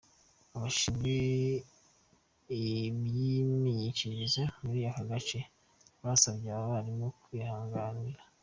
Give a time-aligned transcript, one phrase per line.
[0.55, 1.13] Abashinzwe
[2.57, 5.39] iby’imyigishirize muri aka gace,
[6.03, 8.19] basabye aba barimu kwihangana.